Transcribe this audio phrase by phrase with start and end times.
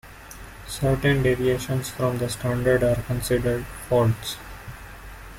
[0.67, 4.35] Certain deviations from the standard are considered "faults".